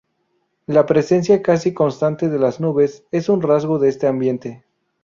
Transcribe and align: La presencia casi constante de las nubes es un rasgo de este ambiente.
La 0.65 0.87
presencia 0.87 1.43
casi 1.43 1.75
constante 1.75 2.27
de 2.27 2.39
las 2.39 2.59
nubes 2.59 3.03
es 3.11 3.29
un 3.29 3.39
rasgo 3.39 3.77
de 3.77 3.89
este 3.89 4.07
ambiente. 4.07 4.65